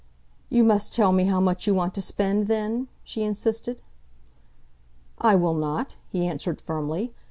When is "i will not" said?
5.19-5.97